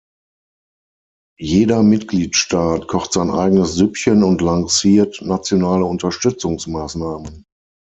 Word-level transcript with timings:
Jeder 1.39 1.83
Mitgliedstaat 1.83 2.87
kocht 2.87 3.13
sein 3.13 3.29
eigenes 3.29 3.75
Süppchen 3.75 4.23
und 4.23 4.41
lanciert 4.41 5.21
nationale 5.21 5.85
Unterstützungsmaßnahmen. 5.85 7.45